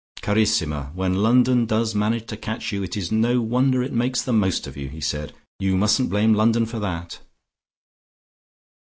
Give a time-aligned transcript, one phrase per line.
[0.23, 4.33] "Carissima, when London does manage to catch you, it is no wonder it makes the
[4.33, 5.31] most of you," he said.
[5.59, 7.19] "You mustn't blame London for that."